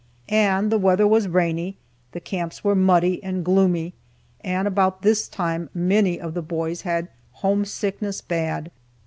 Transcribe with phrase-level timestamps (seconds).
[0.29, 1.77] And the weather was rainy,
[2.11, 3.93] the camps were muddy and gloomy,
[4.43, 8.71] and about this time many of the boys had home sickness bad.